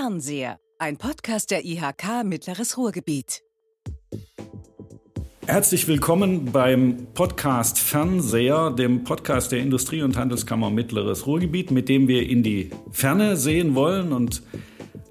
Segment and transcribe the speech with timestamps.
[0.00, 3.42] Fernseher, ein Podcast der IHK Mittleres Ruhrgebiet.
[5.46, 12.08] Herzlich willkommen beim Podcast Fernseher, dem Podcast der Industrie- und Handelskammer Mittleres Ruhrgebiet, mit dem
[12.08, 14.42] wir in die Ferne sehen wollen und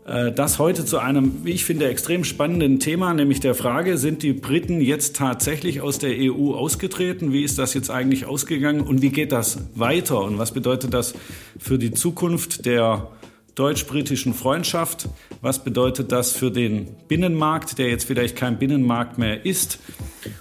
[0.07, 4.23] äh, das heute zu einem, wie ich finde, extrem spannenden Thema, nämlich der Frage, sind
[4.23, 7.31] die Briten jetzt tatsächlich aus der EU ausgetreten?
[7.31, 10.19] Wie ist das jetzt eigentlich ausgegangen und wie geht das weiter?
[10.21, 11.13] Und was bedeutet das
[11.59, 13.07] für die Zukunft der
[13.59, 15.09] deutsch-britischen Freundschaft?
[15.41, 19.79] Was bedeutet das für den Binnenmarkt, der jetzt vielleicht kein Binnenmarkt mehr ist?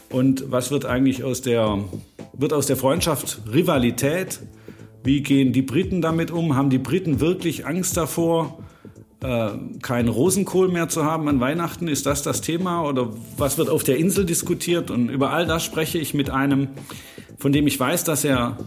[0.09, 1.79] Und was wird eigentlich aus der,
[2.33, 4.41] wird aus der Freundschaft Rivalität?
[5.03, 6.55] Wie gehen die Briten damit um?
[6.55, 8.59] Haben die Briten wirklich Angst davor,
[9.21, 9.51] äh,
[9.83, 11.89] keinen Rosenkohl mehr zu haben an Weihnachten?
[11.89, 12.85] Ist das das Thema?
[12.89, 14.93] Oder was wird auf der Insel diskutiert?
[14.93, 16.69] Und über all das spreche ich mit einem,
[17.37, 18.59] von dem ich weiß, dass er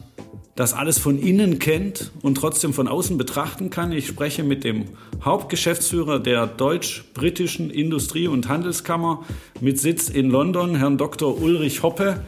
[0.56, 3.92] das alles von innen kennt und trotzdem von außen betrachten kann.
[3.92, 4.86] Ich spreche mit dem
[5.24, 9.24] Hauptgeschäftsführer der deutsch-britischen Industrie- und Handelskammer
[9.62, 11.42] mit Sitz in London, Herrn Dr.
[11.42, 12.24] Ulrich Hoppe.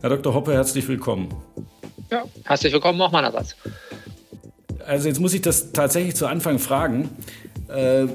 [0.00, 0.34] Herr Dr.
[0.34, 1.28] Hoppe, herzlich willkommen.
[2.10, 3.56] Ja, herzlich willkommen auch meinerseits.
[4.86, 7.10] Also jetzt muss ich das tatsächlich zu Anfang fragen.
[7.68, 8.06] Äh,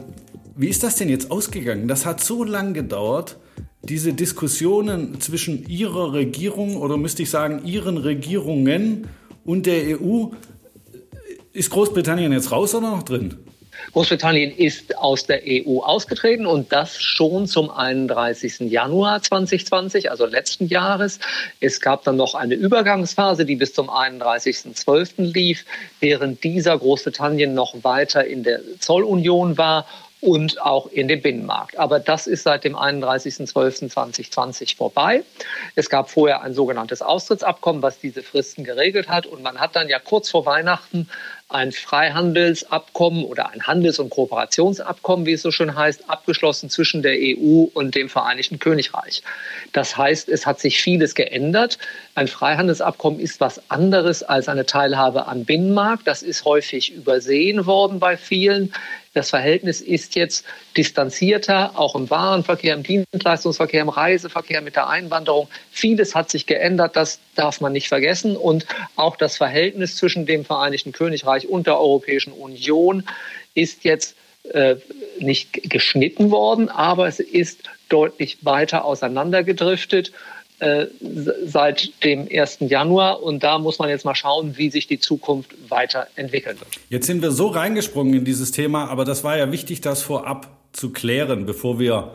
[0.55, 1.87] wie ist das denn jetzt ausgegangen?
[1.87, 3.37] Das hat so lange gedauert
[3.83, 9.07] diese Diskussionen zwischen Ihrer Regierung oder müsste ich sagen Ihren Regierungen
[9.45, 10.27] und der EU.
[11.51, 13.37] Ist Großbritannien jetzt raus oder noch drin?
[13.91, 18.71] Großbritannien ist aus der EU ausgetreten und das schon zum 31.
[18.71, 21.19] Januar 2020, also letzten Jahres.
[21.59, 25.31] Es gab dann noch eine Übergangsphase, die bis zum 31.12.
[25.33, 25.65] lief,
[25.99, 29.85] während dieser Großbritannien noch weiter in der Zollunion war
[30.23, 31.77] und auch in den Binnenmarkt.
[31.77, 35.23] Aber das ist seit dem 31.12.2020 vorbei.
[35.75, 39.25] Es gab vorher ein sogenanntes Austrittsabkommen, was diese Fristen geregelt hat.
[39.25, 41.09] Und man hat dann ja kurz vor Weihnachten
[41.49, 47.15] ein Freihandelsabkommen oder ein Handels- und Kooperationsabkommen, wie es so schön heißt, abgeschlossen zwischen der
[47.15, 49.21] EU und dem Vereinigten Königreich.
[49.71, 51.77] Das heißt, es hat sich vieles geändert.
[52.15, 56.07] Ein Freihandelsabkommen ist was anderes als eine Teilhabe am Binnenmarkt.
[56.07, 58.73] Das ist häufig übersehen worden bei vielen.
[59.13, 60.43] Das Verhältnis ist jetzt
[60.75, 65.47] distanzierter, auch im Warenverkehr, im Dienstleistungsverkehr, im Reiseverkehr, mit der Einwanderung.
[65.71, 68.35] Vieles hat sich geändert, das darf man nicht vergessen.
[68.35, 68.65] Und
[68.95, 73.03] auch das Verhältnis zwischen dem Vereinigten Königreich und der Europäischen Union
[73.53, 74.15] ist jetzt
[74.51, 74.75] äh,
[75.19, 80.11] nicht geschnitten worden, aber es ist deutlich weiter auseinandergedriftet.
[80.63, 80.87] Äh,
[81.45, 82.59] seit dem 1.
[82.61, 83.21] Januar.
[83.21, 86.69] Und da muss man jetzt mal schauen, wie sich die Zukunft weiterentwickeln wird.
[86.89, 90.47] Jetzt sind wir so reingesprungen in dieses Thema, aber das war ja wichtig, das vorab
[90.71, 92.13] zu klären, bevor wir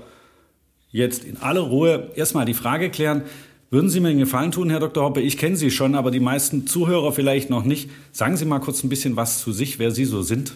[0.91, 3.25] jetzt in aller Ruhe erstmal die Frage klären.
[3.69, 5.05] Würden Sie mir einen Gefallen tun, Herr Dr.
[5.05, 5.21] Hoppe?
[5.21, 7.91] Ich kenne Sie schon, aber die meisten Zuhörer vielleicht noch nicht.
[8.13, 10.55] Sagen Sie mal kurz ein bisschen was zu sich, wer Sie so sind.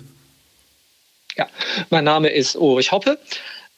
[1.37, 1.47] Ja,
[1.91, 3.19] mein Name ist Ulrich Hoppe.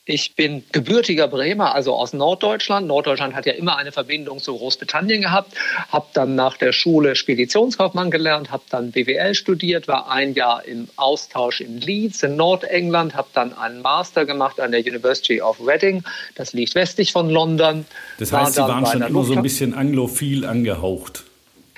[0.07, 2.85] Ich bin gebürtiger Bremer, also aus Norddeutschland.
[2.85, 5.55] Norddeutschland hat ja immer eine Verbindung zu Großbritannien gehabt.
[5.89, 10.87] Habe dann nach der Schule Speditionskaufmann gelernt, habe dann BWL studiert, war ein Jahr im
[10.95, 16.03] Austausch in Leeds in Nordengland, habe dann einen Master gemacht an der University of Reading.
[16.35, 17.87] Das liegt westlich von London.
[18.19, 21.23] Das heißt, Sie waren schon immer so ein bisschen anglophil angehaucht.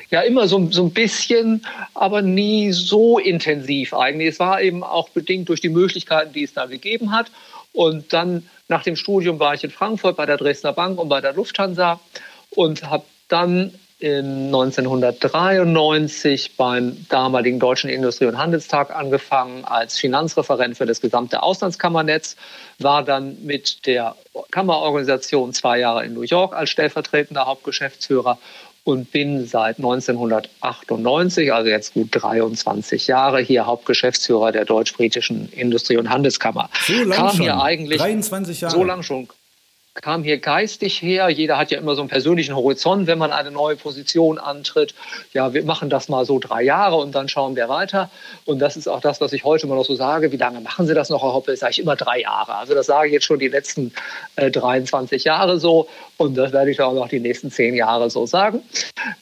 [0.10, 4.30] Ja, immer so, so ein bisschen, aber nie so intensiv eigentlich.
[4.30, 7.30] Es war eben auch bedingt durch die Möglichkeiten, die es da gegeben hat.
[7.74, 11.22] Und dann nach dem Studium war ich in Frankfurt bei der Dresdner Bank und bei
[11.22, 12.00] der Lufthansa
[12.52, 20.86] und habe dann in 1993 beim damaligen Deutschen Industrie- und Handelstag angefangen als Finanzreferent für
[20.86, 22.36] das gesamte Auslandskammernetz,
[22.78, 24.16] war dann mit der
[24.52, 28.38] Kammerorganisation zwei Jahre in New York als stellvertretender Hauptgeschäftsführer
[28.88, 36.10] und bin seit 1998, also jetzt gut 23 Jahre, hier Hauptgeschäftsführer der deutsch-britischen Industrie- und
[36.10, 36.70] Handelskammer.
[36.86, 37.42] So lang Kam schon.
[37.42, 38.74] hier eigentlich 23 Jahre.
[38.74, 39.28] So lang schon
[40.02, 41.30] kam hier geistig her.
[41.30, 44.94] Jeder hat ja immer so einen persönlichen Horizont, wenn man eine neue Position antritt.
[45.34, 48.10] Ja, wir machen das mal so drei Jahre und dann schauen wir weiter.
[48.46, 50.32] Und das ist auch das, was ich heute immer noch so sage.
[50.32, 51.56] Wie lange machen Sie das noch, Herr Hoppe?
[51.56, 52.56] Sage ich immer drei Jahre.
[52.56, 53.94] Also das sage ich jetzt schon die letzten
[54.36, 55.88] äh, 23 Jahre so.
[56.18, 58.62] Und das werde ich auch noch die nächsten zehn Jahre so sagen.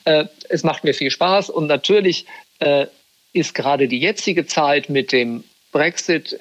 [0.04, 2.26] Äh, es macht mir viel Spaß und natürlich
[2.60, 2.88] äh,
[3.34, 6.40] ist gerade die jetzige Zeit mit dem Brexit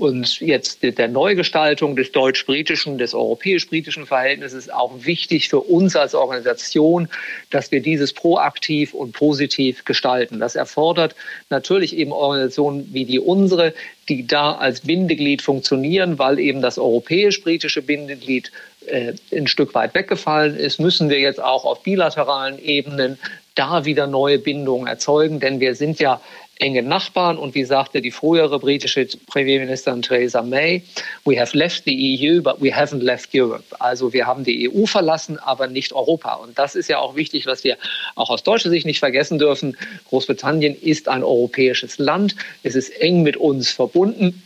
[0.00, 7.06] und jetzt der Neugestaltung des deutsch-britischen, des europäisch-britischen Verhältnisses auch wichtig für uns als Organisation,
[7.50, 10.40] dass wir dieses proaktiv und positiv gestalten.
[10.40, 11.14] Das erfordert
[11.50, 13.74] natürlich eben Organisationen wie die unsere,
[14.08, 18.50] die da als Bindeglied funktionieren, weil eben das europäisch-britische Bindeglied
[18.86, 23.18] äh, ein Stück weit weggefallen ist, müssen wir jetzt auch auf bilateralen Ebenen
[23.54, 26.22] da wieder neue Bindungen erzeugen, denn wir sind ja
[26.60, 30.82] enge Nachbarn und wie sagte die frühere britische Premierministerin Theresa May,
[31.24, 33.64] we have left the EU, but we haven't left Europe.
[33.78, 36.34] Also wir haben die EU verlassen, aber nicht Europa.
[36.34, 37.76] Und das ist ja auch wichtig, was wir
[38.14, 39.76] auch aus deutscher Sicht nicht vergessen dürfen.
[40.08, 42.36] Großbritannien ist ein europäisches Land.
[42.62, 44.42] Es ist eng mit uns verbunden.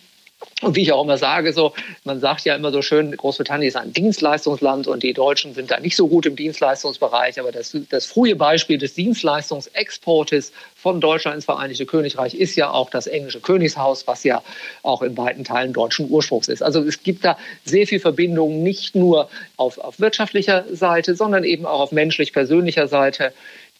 [0.64, 1.74] Und wie ich auch immer sage, so,
[2.04, 5.78] man sagt ja immer so schön, Großbritannien ist ein Dienstleistungsland und die Deutschen sind da
[5.78, 7.38] nicht so gut im Dienstleistungsbereich.
[7.38, 12.88] Aber das, das frühe Beispiel des Dienstleistungsexportes von Deutschland ins Vereinigte Königreich ist ja auch
[12.88, 14.42] das englische Königshaus, was ja
[14.82, 16.62] auch in weiten Teilen deutschen Ursprungs ist.
[16.62, 19.28] Also es gibt da sehr viel Verbindungen, nicht nur
[19.58, 23.34] auf, auf wirtschaftlicher Seite, sondern eben auch auf menschlich-persönlicher Seite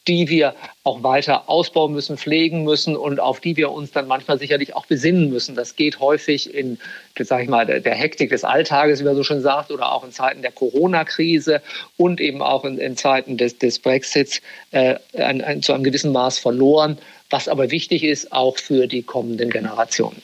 [0.07, 4.39] die wir auch weiter ausbauen müssen, pflegen müssen und auf die wir uns dann manchmal
[4.39, 5.55] sicherlich auch besinnen müssen.
[5.55, 6.79] Das geht häufig in,
[7.19, 10.05] sage ich mal, der, der, Hektik des Alltages, wie man so schön sagt, oder auch
[10.05, 11.63] in Zeiten der Corona-Krise
[11.97, 14.43] und eben auch in, in Zeiten des, des Brexits
[14.73, 16.99] äh, ein, ein, zu einem gewissen Maß verloren,
[17.31, 20.21] was aber wichtig ist auch für die kommenden Generationen.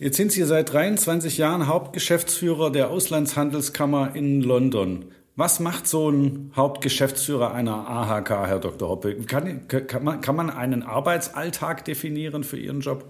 [0.00, 5.06] Jetzt sind Sie seit 23 Jahren Hauptgeschäftsführer der Auslandshandelskammer in London.
[5.38, 8.88] Was macht so ein Hauptgeschäftsführer einer AHK, Herr Dr.
[8.88, 9.14] Hoppe?
[9.18, 13.04] Kann, kann, man, kann man einen Arbeitsalltag definieren für Ihren Job?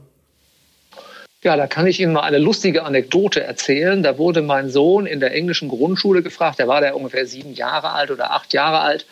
[1.42, 4.02] Ja, da kann ich Ihnen mal eine lustige Anekdote erzählen.
[4.02, 7.92] Da wurde mein Sohn in der englischen Grundschule gefragt, der war da ungefähr sieben Jahre
[7.92, 9.06] alt oder acht Jahre alt,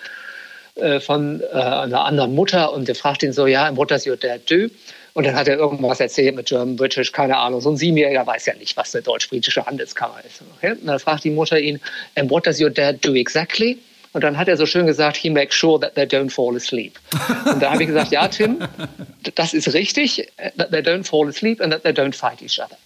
[0.74, 4.18] äh, von äh, einer anderen Mutter und der fragt ihn so, ja, what does your
[4.18, 4.68] dad do?
[5.16, 7.62] Und dann hat er irgendwas erzählt mit German British, keine Ahnung.
[7.62, 10.42] So ein Siebenjähriger weiß ja nicht, was eine deutsch-britische Handelskammer ist.
[10.42, 11.80] Und dann fragt die Mutter ihn,
[12.16, 13.78] and what does your dad do exactly?
[14.16, 16.98] Und dann hat er so schön gesagt, he makes sure that they don't fall asleep.
[17.52, 18.66] Und da habe ich gesagt, ja, Tim,
[19.34, 20.26] das ist richtig,
[20.56, 22.78] that they don't fall asleep and that they don't fight each other.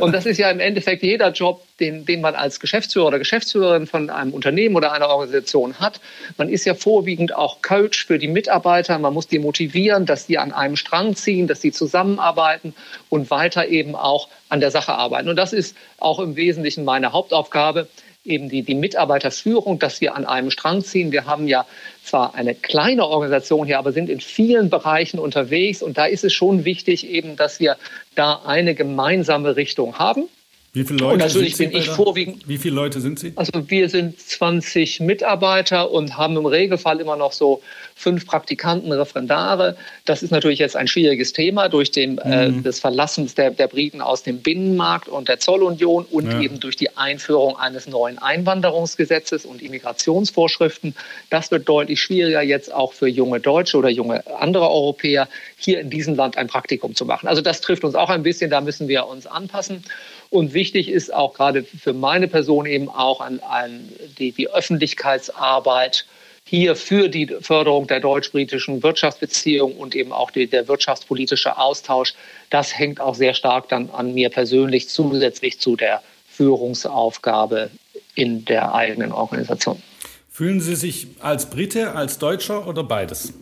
[0.00, 3.88] Und das ist ja im Endeffekt jeder Job, den, den man als Geschäftsführer oder Geschäftsführerin
[3.88, 6.00] von einem Unternehmen oder einer Organisation hat.
[6.36, 8.96] Man ist ja vorwiegend auch Coach für die Mitarbeiter.
[9.00, 12.76] Man muss die motivieren, dass sie an einem Strang ziehen, dass sie zusammenarbeiten
[13.08, 15.28] und weiter eben auch an der Sache arbeiten.
[15.28, 17.88] Und das ist auch im Wesentlichen meine Hauptaufgabe
[18.26, 21.12] eben die, die Mitarbeiterführung, dass wir an einem Strang ziehen.
[21.12, 21.66] Wir haben ja
[22.02, 25.82] zwar eine kleine Organisation hier, aber sind in vielen Bereichen unterwegs.
[25.82, 27.76] Und da ist es schon wichtig, eben, dass wir
[28.14, 30.28] da eine gemeinsame Richtung haben.
[30.76, 32.46] Wie viele Leute und natürlich bin ich vorwiegend.
[32.46, 33.32] Wie viele Leute sind Sie?
[33.36, 37.62] Also wir sind 20 Mitarbeiter und haben im Regelfall immer noch so
[37.94, 39.78] fünf Praktikanten, Referendare.
[40.04, 42.58] Das ist natürlich jetzt ein schwieriges Thema durch den, äh, mhm.
[42.58, 46.42] äh, das Verlassen der, der Briten aus dem Binnenmarkt und der Zollunion und ja.
[46.42, 50.94] eben durch die Einführung eines neuen Einwanderungsgesetzes und Immigrationsvorschriften.
[51.30, 55.26] Das wird deutlich schwieriger jetzt auch für junge Deutsche oder junge andere Europäer
[55.56, 57.28] hier in diesem Land ein Praktikum zu machen.
[57.28, 59.82] Also das trifft uns auch ein bisschen, da müssen wir uns anpassen.
[60.30, 63.88] Und wichtig ist auch gerade für meine Person eben auch an, an
[64.18, 66.06] die, die Öffentlichkeitsarbeit
[66.48, 72.14] hier für die Förderung der deutsch-britischen Wirtschaftsbeziehungen und eben auch die, der wirtschaftspolitische Austausch.
[72.50, 77.70] Das hängt auch sehr stark dann an mir persönlich zusätzlich zu der Führungsaufgabe
[78.14, 79.82] in der eigenen Organisation.
[80.30, 83.32] Fühlen Sie sich als Brite, als Deutscher oder beides?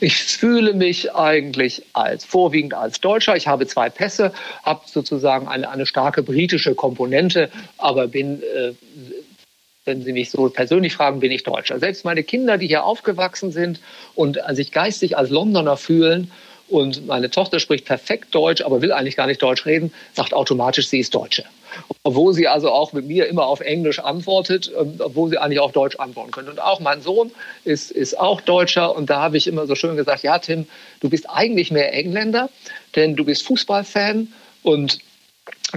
[0.00, 3.36] Ich fühle mich eigentlich als vorwiegend als Deutscher.
[3.36, 4.32] Ich habe zwei Pässe,
[4.62, 8.72] habe sozusagen eine, eine starke britische Komponente, aber bin äh,
[9.84, 11.80] wenn Sie mich so persönlich fragen, bin ich Deutscher.
[11.80, 13.80] Selbst meine Kinder, die hier aufgewachsen sind
[14.14, 16.30] und sich geistig als Londoner fühlen
[16.68, 20.88] und meine Tochter spricht perfekt Deutsch, aber will eigentlich gar nicht Deutsch reden, sagt automatisch,
[20.88, 21.44] sie ist Deutsche.
[22.02, 25.72] Obwohl sie also auch mit mir immer auf Englisch antwortet, ähm, obwohl sie eigentlich auf
[25.72, 26.50] Deutsch antworten könnte.
[26.50, 27.30] Und auch mein Sohn
[27.64, 30.66] ist, ist auch Deutscher und da habe ich immer so schön gesagt, ja Tim,
[31.00, 32.50] du bist eigentlich mehr Engländer,
[32.96, 34.98] denn du bist Fußballfan und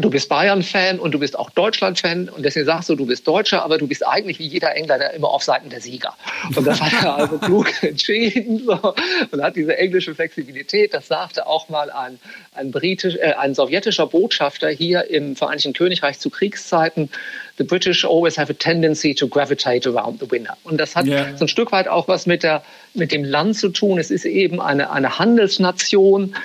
[0.02, 3.64] du bist Bayern-Fan und du bist auch Deutschland-Fan und deswegen sagst du, du bist Deutscher,
[3.64, 6.14] aber du bist eigentlich wie jeder Engländer immer auf Seiten der Sieger.
[6.56, 8.94] Und das hat er also klug entschieden so.
[9.32, 10.94] und hat diese englische Flexibilität.
[10.94, 12.20] Das sagte auch mal ein,
[12.54, 17.10] ein, britisch, äh, ein sowjetischer Botschafter hier im Vereinigten Königreich zu Kriegszeiten.
[17.58, 20.58] The British always have a tendency to gravitate around the winner.
[20.64, 21.38] Und das hat yeah.
[21.38, 23.98] so ein Stück weit auch was mit, der, mit dem Land zu tun.
[23.98, 26.36] Es ist eben eine, eine Handelsnation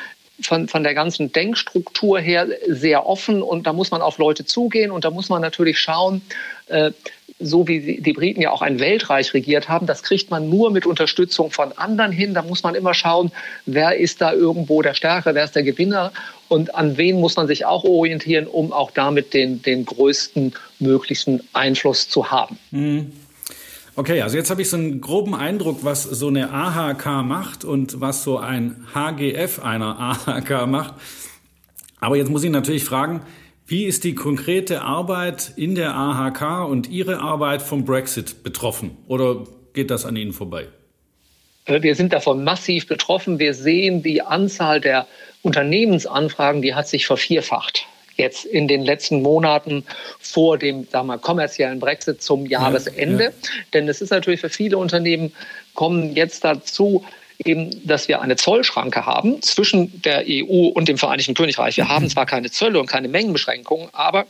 [0.42, 4.90] von, von der ganzen Denkstruktur her sehr offen und da muss man auf Leute zugehen
[4.90, 6.22] und da muss man natürlich schauen,
[6.66, 6.92] äh,
[7.40, 10.84] so wie die Briten ja auch ein Weltreich regiert haben, das kriegt man nur mit
[10.84, 12.34] Unterstützung von anderen hin.
[12.34, 13.32] Da muss man immer schauen,
[13.64, 16.12] wer ist da irgendwo der Stärke, wer ist der Gewinner
[16.48, 21.40] und an wen muss man sich auch orientieren, um auch damit den, den größten möglichen
[21.54, 22.58] Einfluss zu haben.
[22.70, 23.12] Mhm.
[23.96, 28.00] Okay, also jetzt habe ich so einen groben Eindruck, was so eine AHK macht und
[28.00, 30.94] was so ein HGF einer AHK macht.
[31.98, 33.22] Aber jetzt muss ich natürlich fragen,
[33.66, 38.96] wie ist die konkrete Arbeit in der AHK und Ihre Arbeit vom Brexit betroffen?
[39.06, 39.44] Oder
[39.74, 40.68] geht das an Ihnen vorbei?
[41.66, 43.38] Äh, wir sind davon massiv betroffen.
[43.38, 45.06] Wir sehen die Anzahl der
[45.42, 47.86] Unternehmensanfragen, die hat sich vervierfacht
[48.20, 49.84] jetzt in den letzten Monaten
[50.20, 53.24] vor dem sagen wir, kommerziellen Brexit zum Jahresende.
[53.24, 53.36] Ja, ja.
[53.74, 55.32] Denn es ist natürlich für viele Unternehmen
[55.74, 57.04] kommen jetzt dazu,
[57.44, 61.76] eben, dass wir eine Zollschranke haben zwischen der EU und dem Vereinigten Königreich.
[61.76, 64.26] Wir haben zwar keine Zölle und keine Mengenbeschränkungen, aber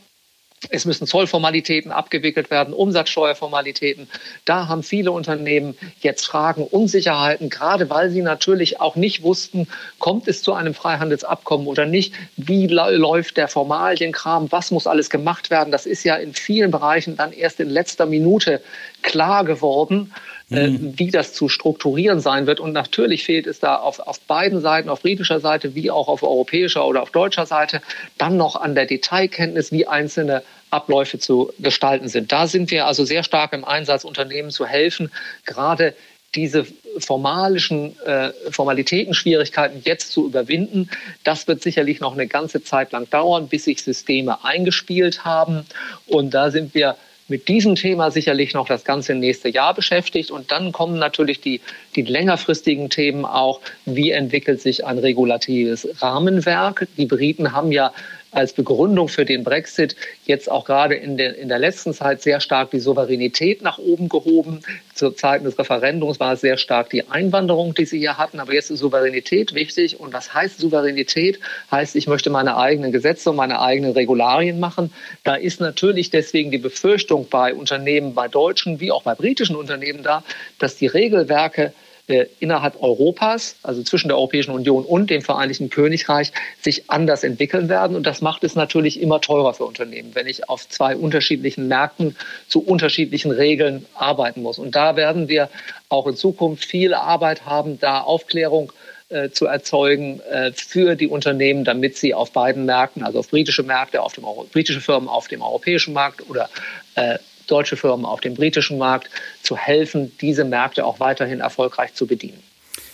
[0.69, 4.07] es müssen Zollformalitäten abgewickelt werden, Umsatzsteuerformalitäten.
[4.45, 10.27] Da haben viele Unternehmen jetzt Fragen, Unsicherheiten, gerade weil sie natürlich auch nicht wussten, kommt
[10.27, 12.13] es zu einem Freihandelsabkommen oder nicht?
[12.37, 14.51] Wie läuft der Formalienkram?
[14.51, 15.71] Was muss alles gemacht werden?
[15.71, 18.61] Das ist ja in vielen Bereichen dann erst in letzter Minute
[19.01, 20.13] klar geworden.
[20.51, 20.93] Mhm.
[20.97, 22.59] wie das zu strukturieren sein wird.
[22.59, 26.23] Und natürlich fehlt es da auf, auf beiden Seiten, auf britischer Seite wie auch auf
[26.23, 27.81] europäischer oder auf deutscher Seite,
[28.17, 32.33] dann noch an der Detailkenntnis, wie einzelne Abläufe zu gestalten sind.
[32.33, 35.09] Da sind wir also sehr stark im Einsatz, Unternehmen zu helfen,
[35.45, 35.93] gerade
[36.35, 36.65] diese
[36.97, 40.89] formalischen äh, Formalitäten, Schwierigkeiten jetzt zu überwinden.
[41.23, 45.65] Das wird sicherlich noch eine ganze Zeit lang dauern, bis sich Systeme eingespielt haben.
[46.07, 46.95] Und da sind wir
[47.31, 50.31] mit diesem Thema sicherlich noch das ganze nächste Jahr beschäftigt.
[50.31, 51.61] Und dann kommen natürlich die,
[51.95, 53.61] die längerfristigen Themen auch.
[53.85, 56.87] Wie entwickelt sich ein regulatives Rahmenwerk?
[56.97, 57.93] Die Briten haben ja
[58.31, 59.95] als Begründung für den Brexit
[60.25, 64.09] jetzt auch gerade in der, in der letzten Zeit sehr stark die Souveränität nach oben
[64.09, 64.61] gehoben.
[64.95, 68.39] Zu Zeiten des Referendums war es sehr stark die Einwanderung, die sie hier hatten.
[68.39, 69.99] Aber jetzt ist Souveränität wichtig.
[69.99, 71.39] Und was heißt Souveränität?
[71.69, 74.93] Heißt, ich möchte meine eigenen Gesetze und meine eigenen Regularien machen.
[75.23, 80.03] Da ist natürlich deswegen die Befürchtung bei Unternehmen, bei deutschen wie auch bei britischen Unternehmen
[80.03, 80.23] da,
[80.57, 81.73] dass die Regelwerke
[82.11, 87.69] äh, innerhalb Europas, also zwischen der Europäischen Union und dem Vereinigten Königreich, sich anders entwickeln
[87.69, 87.95] werden.
[87.95, 92.15] Und das macht es natürlich immer teurer für Unternehmen, wenn ich auf zwei unterschiedlichen Märkten
[92.47, 94.59] zu unterschiedlichen Regeln arbeiten muss.
[94.59, 95.49] Und da werden wir
[95.89, 98.71] auch in Zukunft viel Arbeit haben, da Aufklärung
[99.09, 103.63] äh, zu erzeugen äh, für die Unternehmen, damit sie auf beiden Märkten, also auf britische
[103.63, 106.49] Märkte, auf dem britische Firmen auf dem europäischen Markt oder
[106.95, 107.17] äh,
[107.47, 109.09] deutsche Firmen auf dem britischen Markt
[109.43, 112.41] zu helfen, diese Märkte auch weiterhin erfolgreich zu bedienen.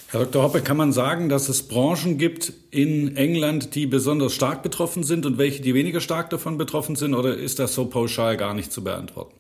[0.10, 0.44] Herr Dr.
[0.44, 5.26] Hoppe, kann man sagen, dass es Branchen gibt in England, die besonders stark betroffen sind
[5.26, 7.14] und welche, die weniger stark davon betroffen sind?
[7.14, 9.34] Oder ist das so pauschal gar nicht zu beantworten?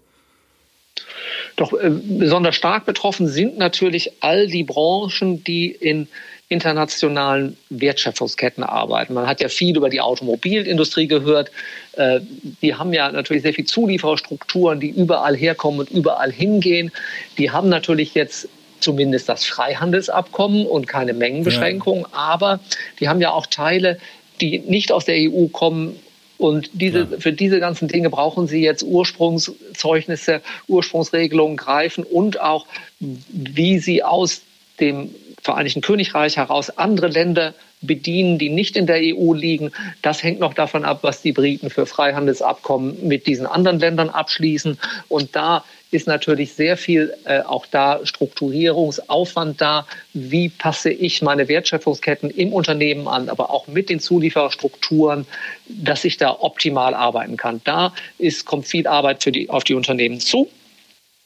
[1.55, 6.09] Doch äh, besonders stark betroffen sind natürlich all die Branchen, die in
[6.49, 9.13] internationalen Wertschöpfungsketten arbeiten.
[9.13, 11.51] Man hat ja viel über die Automobilindustrie gehört.
[11.93, 12.21] Äh,
[12.61, 16.91] die haben ja natürlich sehr viel Zulieferstrukturen, die überall herkommen und überall hingehen.
[17.37, 18.47] Die haben natürlich jetzt
[18.79, 22.09] zumindest das Freihandelsabkommen und keine Mengenbeschränkungen, ja.
[22.13, 22.59] aber
[22.99, 23.99] die haben ja auch Teile,
[24.39, 25.99] die nicht aus der EU kommen,
[26.37, 27.17] und diese, ja.
[27.19, 32.67] für diese ganzen Dinge brauchen Sie jetzt Ursprungszeugnisse, Ursprungsregelungen greifen und auch,
[32.99, 34.41] wie Sie aus
[34.79, 35.09] dem
[35.41, 39.71] Vereinigten Königreich heraus andere Länder bedienen, die nicht in der EU liegen.
[40.01, 44.79] Das hängt noch davon ab, was die Briten für Freihandelsabkommen mit diesen anderen Ländern abschließen.
[45.09, 49.87] Und da ist natürlich sehr viel äh, auch da Strukturierungsaufwand da.
[50.13, 55.25] Wie passe ich meine Wertschöpfungsketten im Unternehmen an, aber auch mit den Zulieferstrukturen,
[55.67, 57.61] dass ich da optimal arbeiten kann.
[57.63, 60.49] Da ist, kommt viel Arbeit für die, auf die Unternehmen zu.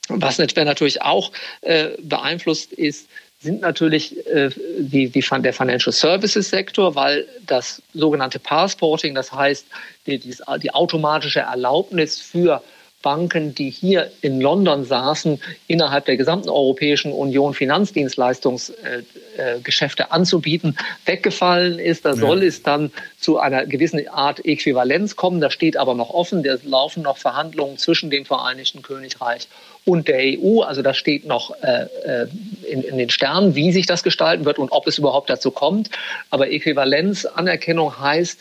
[0.10, 3.08] Was natürlich auch äh, beeinflusst ist,
[3.42, 9.66] sind natürlich äh, die, die, der Financial Services Sektor, weil das sogenannte Passporting, das heißt
[10.06, 12.62] die, die, die automatische Erlaubnis für
[13.02, 20.78] Banken, die hier in London saßen, innerhalb der gesamten Europäischen Union Finanzdienstleistungsgeschäfte äh, äh, anzubieten,
[21.06, 22.06] weggefallen ist.
[22.06, 22.18] Da ja.
[22.18, 25.42] soll es dann zu einer gewissen Art Äquivalenz kommen.
[25.42, 26.44] Das steht aber noch offen.
[26.44, 29.50] Da laufen noch Verhandlungen zwischen dem Vereinigten Königreich und
[29.86, 30.62] der EU.
[30.62, 32.28] Also das steht noch äh, äh,
[32.70, 35.90] in, in den Sternen, wie sich das gestalten wird und ob es überhaupt dazu kommt.
[36.30, 38.40] Aber Äquivalenzanerkennung heißt,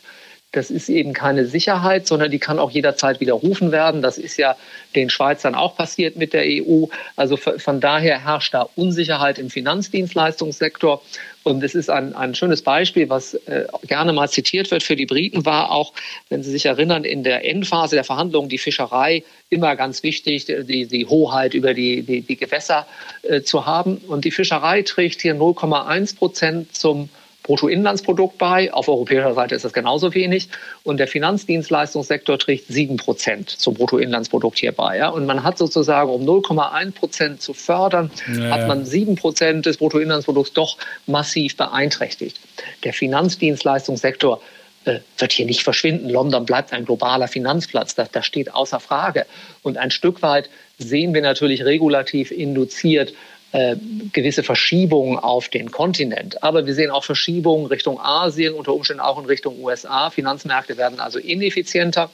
[0.53, 4.03] das ist eben keine Sicherheit, sondern die kann auch jederzeit widerrufen werden.
[4.03, 4.57] Das ist ja
[4.97, 6.87] den Schweizern auch passiert mit der EU.
[7.15, 11.03] Also von daher herrscht da Unsicherheit im Finanzdienstleistungssektor.
[11.43, 15.07] Und es ist ein, ein schönes Beispiel, was äh, gerne mal zitiert wird für die
[15.07, 15.95] Briten, war auch,
[16.29, 20.87] wenn Sie sich erinnern, in der Endphase der Verhandlungen die Fischerei immer ganz wichtig, die,
[20.87, 22.87] die Hoheit über die, die, die Gewässer
[23.23, 23.99] äh, zu haben.
[24.07, 27.09] Und die Fischerei trägt hier 0,1 Prozent zum
[27.51, 28.73] Bruttoinlandsprodukt bei.
[28.73, 30.49] Auf europäischer Seite ist das genauso wenig.
[30.85, 34.99] Und der Finanzdienstleistungssektor trägt sieben Prozent zum Bruttoinlandsprodukt hierbei.
[34.99, 35.09] Ja?
[35.09, 39.79] Und man hat sozusagen, um 0,1 Prozent zu fördern, ja, hat man sieben Prozent des
[39.79, 40.77] Bruttoinlandsprodukts doch
[41.09, 42.39] massiv beeinträchtigt.
[42.85, 44.41] Der Finanzdienstleistungssektor
[44.85, 46.09] äh, wird hier nicht verschwinden.
[46.09, 47.97] London bleibt ein globaler Finanzplatz.
[47.97, 49.27] Das, das steht außer Frage.
[49.65, 53.13] Und ein Stück weit sehen wir natürlich regulativ induziert
[53.53, 53.77] äh,
[54.13, 56.43] gewisse Verschiebungen auf den Kontinent.
[56.43, 60.11] Aber wir sehen auch Verschiebungen Richtung Asien, unter Umständen auch in Richtung USA.
[60.11, 62.11] Finanzmärkte werden also ineffizienter.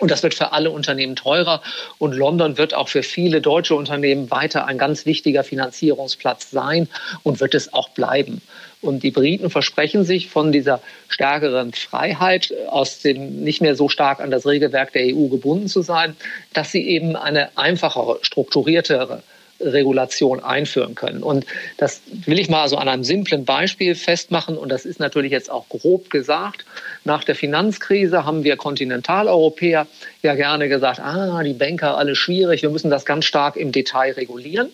[0.00, 1.62] Und das wird für alle Unternehmen teurer.
[1.98, 6.88] Und London wird auch für viele deutsche Unternehmen weiter ein ganz wichtiger Finanzierungsplatz sein
[7.22, 8.40] und wird es auch bleiben.
[8.80, 14.20] Und die Briten versprechen sich von dieser stärkeren Freiheit, aus dem nicht mehr so stark
[14.20, 16.16] an das Regelwerk der EU gebunden zu sein,
[16.52, 19.22] dass sie eben eine einfachere, strukturiertere
[19.60, 21.22] Regulation einführen können.
[21.22, 21.46] Und
[21.76, 24.56] das will ich mal also an einem simplen Beispiel festmachen.
[24.56, 26.64] Und das ist natürlich jetzt auch grob gesagt.
[27.04, 29.86] Nach der Finanzkrise haben wir Kontinentaleuropäer
[30.22, 34.12] ja gerne gesagt, ah, die Banker alle schwierig, wir müssen das ganz stark im Detail
[34.12, 34.70] regulieren.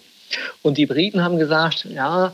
[0.63, 2.33] Und die Briten haben gesagt, ja,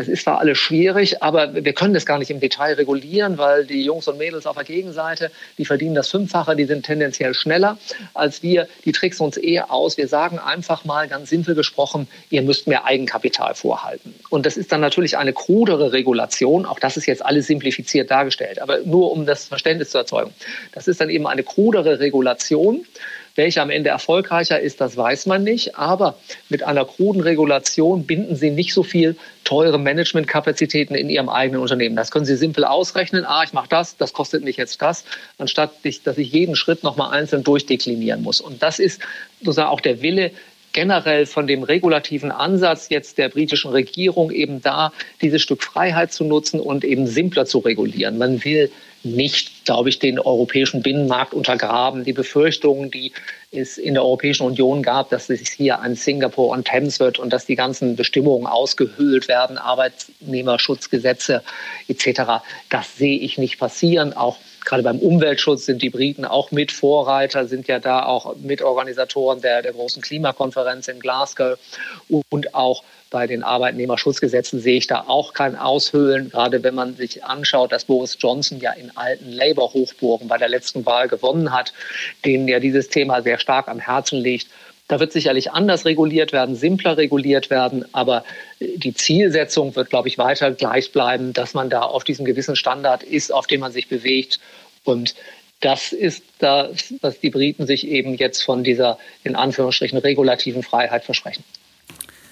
[0.00, 3.66] das ist zwar alles schwierig, aber wir können das gar nicht im Detail regulieren, weil
[3.66, 7.76] die Jungs und Mädels auf der Gegenseite, die verdienen das Fünffache, die sind tendenziell schneller
[8.14, 8.66] als wir.
[8.86, 9.98] Die tricksen uns eher aus.
[9.98, 14.14] Wir sagen einfach mal ganz simpel gesprochen, ihr müsst mehr Eigenkapital vorhalten.
[14.30, 16.64] Und das ist dann natürlich eine krudere Regulation.
[16.64, 20.32] Auch das ist jetzt alles simplifiziert dargestellt, aber nur um das Verständnis zu erzeugen.
[20.72, 22.86] Das ist dann eben eine krudere Regulation
[23.34, 25.76] welche am Ende erfolgreicher ist, das weiß man nicht.
[25.76, 26.18] Aber
[26.48, 31.96] mit einer kruden Regulation binden Sie nicht so viel teure Managementkapazitäten in Ihrem eigenen Unternehmen.
[31.96, 33.24] Das können Sie simpel ausrechnen.
[33.24, 35.04] Ah, ich mache das, das kostet mich jetzt das,
[35.38, 35.72] anstatt
[36.04, 38.40] dass ich jeden Schritt nochmal einzeln durchdeklinieren muss.
[38.40, 39.00] Und das ist
[39.40, 40.30] sozusagen auch der Wille
[40.72, 46.24] generell von dem regulativen Ansatz jetzt der britischen Regierung eben da, dieses Stück Freiheit zu
[46.24, 48.18] nutzen und eben simpler zu regulieren.
[48.18, 48.70] Man will
[49.02, 52.04] nicht, glaube ich, den europäischen Binnenmarkt untergraben.
[52.04, 53.12] Die Befürchtungen, die
[53.50, 57.32] es in der Europäischen Union gab, dass es hier ein Singapore on Thames wird und
[57.32, 61.42] dass die ganzen Bestimmungen ausgehöhlt werden, Arbeitnehmerschutzgesetze
[61.88, 64.12] etc., das sehe ich nicht passieren.
[64.12, 69.62] Auch gerade beim Umweltschutz sind die Briten auch Mitvorreiter, sind ja da auch Mitorganisatoren der,
[69.62, 71.58] der großen Klimakonferenz in Glasgow
[72.30, 77.24] und auch bei den Arbeitnehmerschutzgesetzen sehe ich da auch kein Aushöhlen, gerade wenn man sich
[77.24, 81.72] anschaut, dass Boris Johnson ja in alten Labour-Hochburgen bei der letzten Wahl gewonnen hat,
[82.24, 84.46] denen ja dieses Thema sehr stark am Herzen liegt.
[84.90, 88.24] Da wird sicherlich anders reguliert werden, simpler reguliert werden, aber
[88.58, 93.04] die Zielsetzung wird, glaube ich, weiter gleich bleiben, dass man da auf diesem gewissen Standard
[93.04, 94.40] ist, auf dem man sich bewegt.
[94.82, 95.14] Und
[95.60, 101.04] das ist das, was die Briten sich eben jetzt von dieser, in Anführungsstrichen, regulativen Freiheit
[101.04, 101.44] versprechen.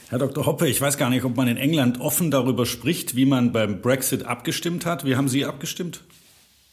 [0.08, 0.44] Herr Dr.
[0.44, 3.80] Hoppe, ich weiß gar nicht, ob man in England offen darüber spricht, wie man beim
[3.82, 5.04] Brexit abgestimmt hat.
[5.04, 6.00] Wie haben Sie abgestimmt?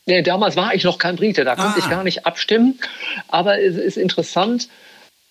[0.08, 1.80] Nee, damals war ich noch kein Brite, da konnte ah.
[1.80, 2.80] ich gar nicht abstimmen.
[3.28, 4.86] Aber es ist interessant, äh,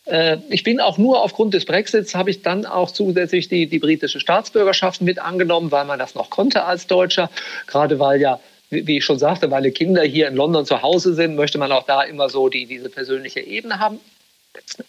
[0.07, 4.21] ich bin auch nur aufgrund des Brexits, habe ich dann auch zusätzlich die, die britische
[4.21, 7.31] Staatsbürgerschaft mit angenommen, weil man das noch konnte als Deutscher.
[7.67, 8.39] Gerade weil ja
[8.71, 11.71] wie ich schon sagte, weil die Kinder hier in London zu Hause sind, möchte man
[11.73, 14.01] auch da immer so die, diese persönliche Ebene haben.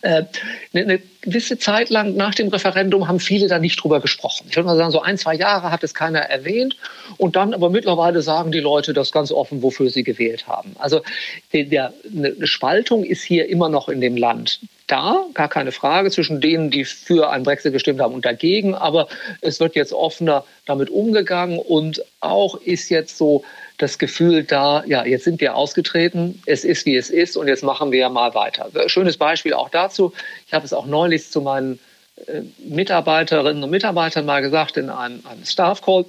[0.01, 0.23] Äh,
[0.73, 4.47] eine gewisse Zeit lang nach dem Referendum haben viele da nicht drüber gesprochen.
[4.49, 6.75] Ich würde mal sagen, so ein, zwei Jahre hat es keiner erwähnt.
[7.17, 10.75] Und dann aber mittlerweile sagen die Leute das ganz offen, wofür sie gewählt haben.
[10.79, 11.01] Also
[11.53, 16.41] der, eine Spaltung ist hier immer noch in dem Land da, gar keine Frage, zwischen
[16.41, 18.75] denen, die für einen Brexit gestimmt haben und dagegen.
[18.75, 19.07] Aber
[19.41, 23.43] es wird jetzt offener damit umgegangen und auch ist jetzt so
[23.77, 27.63] das Gefühl da, ja, jetzt sind wir ausgetreten, es ist wie es ist und jetzt
[27.63, 28.69] machen wir mal weiter.
[28.87, 30.13] Schönes Beispiel auch dazu.
[30.47, 31.79] Ich habe es auch neulich zu meinen
[32.27, 36.05] äh, Mitarbeiterinnen und Mitarbeitern mal gesagt in einem, einem Staff Call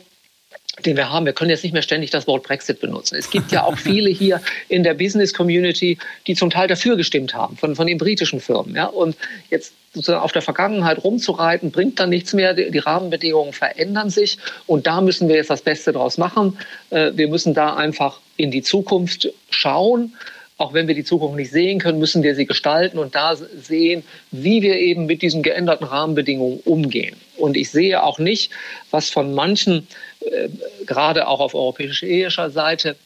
[0.85, 1.25] den wir haben.
[1.25, 3.17] Wir können jetzt nicht mehr ständig das Wort Brexit benutzen.
[3.17, 7.35] Es gibt ja auch viele hier in der Business Community, die zum Teil dafür gestimmt
[7.35, 8.75] haben, von, von den britischen Firmen.
[8.75, 8.87] Ja?
[8.87, 9.17] Und
[9.51, 12.53] jetzt sozusagen auf der Vergangenheit rumzureiten, bringt dann nichts mehr.
[12.53, 14.37] Die, Rahmenbedingungen verändern sich
[14.67, 16.59] und da müssen wir jetzt das Beste draus machen.
[16.91, 20.13] Äh, wir müssen da einfach in die Zukunft schauen
[20.59, 24.05] auch wenn wir die Zukunft nicht sehen können, müssen wir sie gestalten und da sehen,
[24.31, 27.17] wie wir eben mit diesen geänderten Rahmenbedingungen umgehen.
[27.37, 28.51] Und ich sehe auch nicht,
[28.91, 29.87] was von manchen,
[30.27, 30.49] äh,
[30.87, 32.97] gerade auch auf europäischer Seite,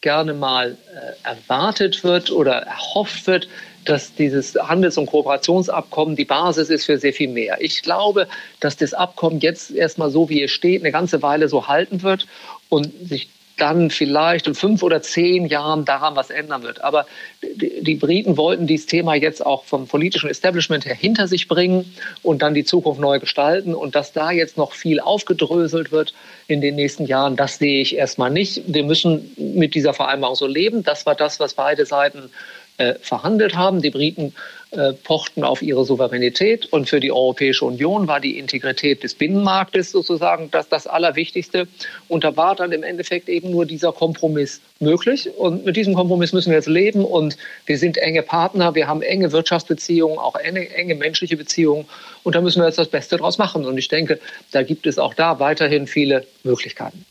[0.00, 3.48] gerne mal äh, erwartet wird oder erhofft wird,
[3.86, 7.56] dass dieses Handels- und Kooperationsabkommen die Basis ist für sehr viel mehr.
[7.60, 8.28] Ich glaube,
[8.60, 12.26] dass das Abkommen jetzt erstmal so, wie es steht, eine ganze Weile so halten wird
[12.68, 16.82] und sich dann vielleicht in fünf oder zehn Jahren daran was ändern wird.
[16.82, 17.06] Aber
[17.42, 22.42] die, Briten wollten dieses Thema jetzt auch vom politischen Establishment her hinter sich bringen und
[22.42, 23.74] dann die Zukunft neu gestalten.
[23.74, 26.14] Und dass da jetzt noch viel aufgedröselt wird
[26.48, 28.62] in den nächsten Jahren, das sehe ich erstmal nicht.
[28.66, 30.82] Wir müssen mit dieser Vereinbarung so leben.
[30.82, 32.30] Das war das, was beide Seiten
[32.78, 33.82] äh, verhandelt haben.
[33.82, 34.34] Die Briten
[34.70, 39.92] äh, pochten auf ihre Souveränität und für die Europäische Union war die Integrität des Binnenmarktes
[39.92, 41.68] sozusagen das, das Allerwichtigste.
[42.08, 45.30] Und da war dann im Endeffekt eben nur dieser Kompromiss möglich.
[45.36, 49.02] Und mit diesem Kompromiss müssen wir jetzt leben und wir sind enge Partner, wir haben
[49.02, 51.86] enge Wirtschaftsbeziehungen, auch enge, enge menschliche Beziehungen
[52.24, 53.64] und da müssen wir jetzt das Beste draus machen.
[53.64, 54.18] Und ich denke,
[54.50, 57.04] da gibt es auch da weiterhin viele Möglichkeiten.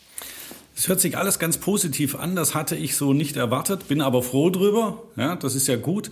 [0.75, 4.23] Es hört sich alles ganz positiv an, das hatte ich so nicht erwartet, bin aber
[4.23, 5.03] froh drüber.
[5.15, 6.09] Ja, das ist ja gut.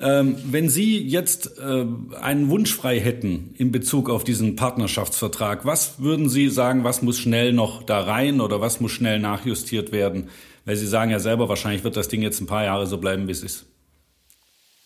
[0.00, 1.86] Ähm, wenn Sie jetzt äh,
[2.20, 7.18] einen Wunsch frei hätten in Bezug auf diesen Partnerschaftsvertrag, was würden Sie sagen, was muss
[7.18, 10.30] schnell noch da rein oder was muss schnell nachjustiert werden?
[10.64, 13.28] Weil Sie sagen ja selber, wahrscheinlich wird das Ding jetzt ein paar Jahre so bleiben,
[13.28, 13.66] wie es ist.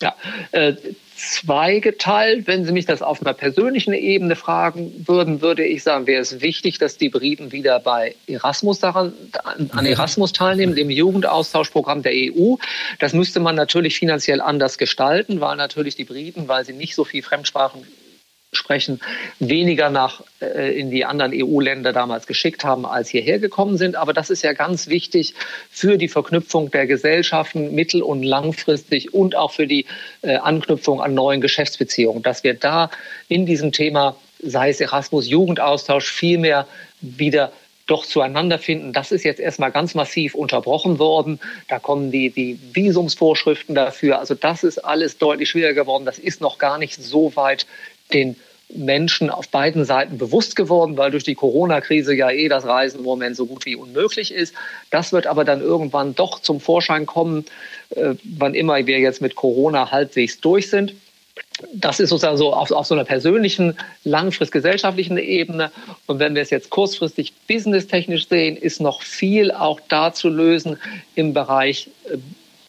[0.01, 0.13] Ja,
[0.51, 0.75] äh,
[1.17, 2.47] zweigeteilt.
[2.47, 6.41] Wenn Sie mich das auf einer persönlichen Ebene fragen würden, würde ich sagen, wäre es
[6.41, 9.13] wichtig, dass die Briten wieder bei Erasmus daran,
[9.71, 12.55] an Erasmus teilnehmen, dem Jugendaustauschprogramm der EU.
[12.99, 17.03] Das müsste man natürlich finanziell anders gestalten, weil natürlich die Briten, weil sie nicht so
[17.03, 17.85] viel Fremdsprachen
[18.53, 18.99] sprechen,
[19.39, 23.95] weniger nach äh, in die anderen EU-Länder damals geschickt haben, als hierher gekommen sind.
[23.95, 25.33] Aber das ist ja ganz wichtig
[25.69, 29.85] für die Verknüpfung der Gesellschaften mittel- und langfristig und auch für die
[30.21, 32.89] äh, Anknüpfung an neuen Geschäftsbeziehungen, dass wir da
[33.27, 36.67] in diesem Thema, sei es Erasmus, Jugendaustausch, viel mehr
[37.01, 37.51] wieder
[37.87, 38.93] doch zueinander finden.
[38.93, 41.39] Das ist jetzt erstmal ganz massiv unterbrochen worden.
[41.69, 44.19] Da kommen die, die Visumsvorschriften dafür.
[44.19, 46.05] Also das ist alles deutlich schwieriger geworden.
[46.05, 47.65] Das ist noch gar nicht so weit
[48.13, 48.35] den
[48.69, 53.05] Menschen auf beiden Seiten bewusst geworden, weil durch die Corona-Krise ja eh das Reisen im
[53.05, 54.53] Moment so gut wie unmöglich ist.
[54.91, 57.45] Das wird aber dann irgendwann doch zum Vorschein kommen,
[57.91, 60.93] äh, wann immer wir jetzt mit Corona halbwegs durch sind.
[61.73, 65.71] Das ist sozusagen so auf, auf so einer persönlichen, langfrist gesellschaftlichen Ebene.
[66.05, 70.77] Und wenn wir es jetzt kurzfristig businesstechnisch sehen, ist noch viel auch da zu lösen
[71.15, 72.17] im Bereich äh,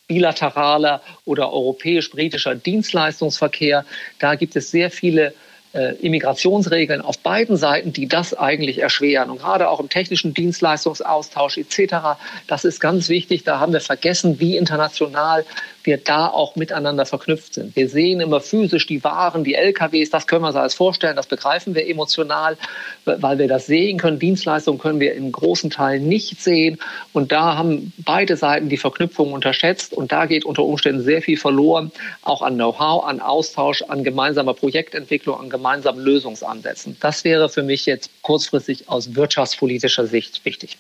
[0.09, 3.85] bilateraler oder europäisch-britischer Dienstleistungsverkehr.
[4.19, 5.35] Da gibt es sehr viele
[5.75, 9.31] äh, Immigrationsregeln auf beiden Seiten, die das eigentlich erschweren.
[9.31, 13.45] Und gerade auch im technischen Dienstleistungsaustausch etc., das ist ganz wichtig.
[13.45, 15.45] Da haben wir vergessen, wie international
[15.89, 17.75] wir da auch miteinander verknüpft sind.
[17.75, 21.27] Wir sehen immer physisch die Waren, die LKWs, das können wir uns alles vorstellen, das
[21.27, 22.59] begreifen wir emotional,
[23.07, 24.19] weil wir das sehen können.
[24.19, 26.79] Dienstleistungen können wir in großen Teilen nicht sehen.
[27.15, 29.95] Und da haben beide Seiten die Verknüpfung unterschätzt.
[29.95, 31.91] Und da geht unter Umständen sehr viel verloren,
[32.23, 36.99] auch an Know-how, an Austausch, an gemeinsamer Projektentwicklung, an gemeinsamen Lösungsansätzen.
[37.01, 40.77] Das wäre für mich jetzt kurzfristig aus wirtschaftspolitischer Sicht wichtig.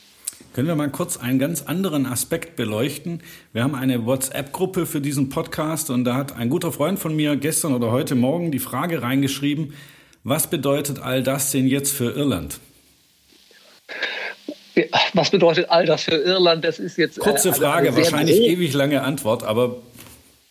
[0.58, 3.22] Können wir mal kurz einen ganz anderen Aspekt beleuchten?
[3.52, 7.36] Wir haben eine WhatsApp-Gruppe für diesen Podcast und da hat ein guter Freund von mir
[7.36, 9.72] gestern oder heute Morgen die Frage reingeschrieben,
[10.24, 12.58] was bedeutet all das denn jetzt für Irland?
[15.14, 16.64] Was bedeutet all das für Irland?
[16.64, 19.76] Das ist jetzt kurze Frage, wahrscheinlich ewig lange Antwort, aber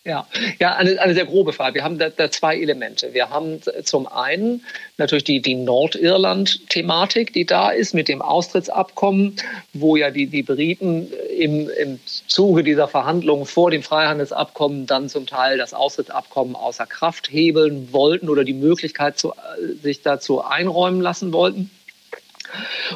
[0.08, 0.26] ja,
[0.58, 1.76] ja eine, eine sehr grobe Frage.
[1.76, 3.12] Wir haben da, da, zwei Elemente.
[3.12, 4.64] Wir haben zum einen
[4.96, 9.36] natürlich die, die Nordirland-Thematik, die da ist mit dem Austrittsabkommen,
[9.74, 15.26] wo ja die, die Briten im, im Zuge dieser Verhandlungen vor dem Freihandelsabkommen dann zum
[15.26, 19.34] Teil das Austrittsabkommen außer Kraft hebeln wollten oder die Möglichkeit zu,
[19.82, 21.70] sich dazu einräumen lassen wollten.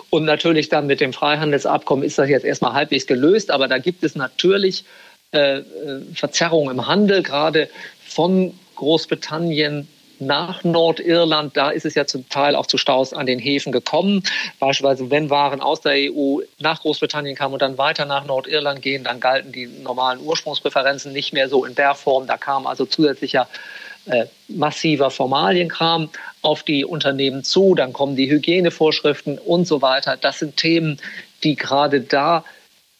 [0.08, 4.02] Und natürlich dann mit dem Freihandelsabkommen ist das jetzt erstmal halbwegs gelöst, aber da gibt
[4.02, 4.84] es natürlich
[5.32, 5.64] äh, äh,
[6.14, 7.68] Verzerrung im Handel, gerade
[8.06, 11.56] von Großbritannien nach Nordirland.
[11.56, 14.22] Da ist es ja zum Teil auch zu Staus an den Häfen gekommen.
[14.58, 19.04] Beispielsweise, wenn Waren aus der EU nach Großbritannien kamen und dann weiter nach Nordirland gehen,
[19.04, 22.26] dann galten die normalen Ursprungspräferenzen nicht mehr so in der Form.
[22.26, 23.48] Da kam also zusätzlicher
[24.06, 26.08] äh, massiver Formalienkram
[26.42, 27.74] auf die Unternehmen zu.
[27.74, 30.16] Dann kommen die Hygienevorschriften und so weiter.
[30.16, 31.00] Das sind Themen,
[31.42, 32.44] die gerade da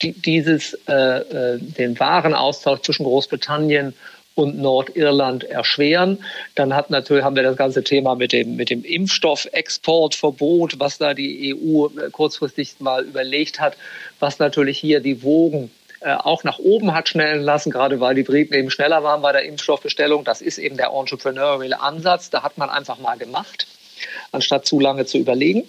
[0.03, 3.95] dieses, äh, äh, den Warenaustausch zwischen Großbritannien
[4.35, 6.19] und Nordirland erschweren.
[6.55, 11.15] Dann hat natürlich, haben wir das ganze Thema mit dem, mit dem Impfstoffexportverbot, was da
[11.15, 13.77] die EU äh, kurzfristig mal überlegt hat,
[14.21, 18.23] was natürlich hier die Wogen äh, auch nach oben hat schnellen lassen, gerade weil die
[18.23, 20.25] Briten eben schneller waren bei der Impfstoffbestellung.
[20.25, 22.31] Das ist eben der entrepreneurial Ansatz.
[22.31, 23.67] Da hat man einfach mal gemacht,
[24.33, 25.65] anstatt zu lange zu überlegen.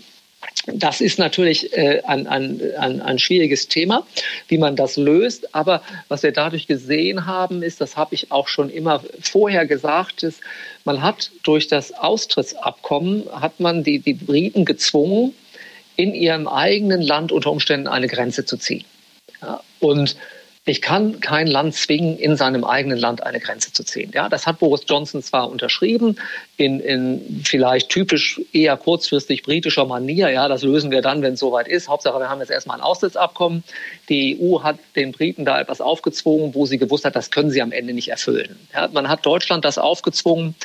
[0.67, 4.07] Das ist natürlich äh, ein, ein, ein, ein schwieriges Thema,
[4.47, 5.53] wie man das löst.
[5.53, 10.23] Aber was wir dadurch gesehen haben, ist, das habe ich auch schon immer vorher gesagt,
[10.23, 10.39] ist,
[10.85, 15.33] man hat durch das Austrittsabkommen, hat man die, die Briten gezwungen,
[15.95, 18.85] in ihrem eigenen Land unter Umständen eine Grenze zu ziehen.
[19.41, 20.15] Ja, und
[20.65, 24.11] ich kann kein Land zwingen, in seinem eigenen Land eine Grenze zu ziehen.
[24.13, 26.17] Ja, das hat Boris Johnson zwar unterschrieben,
[26.55, 30.29] in, in vielleicht typisch eher kurzfristig britischer Manier.
[30.29, 31.89] Ja, das lösen wir dann, wenn es soweit ist.
[31.89, 33.65] Hauptsache, wir haben jetzt erstmal ein Austrittsabkommen.
[34.07, 37.61] Die EU hat den Briten da etwas aufgezwungen, wo sie gewusst hat, das können sie
[37.61, 38.55] am Ende nicht erfüllen.
[38.73, 40.55] Ja, man hat Deutschland das aufgezwungen.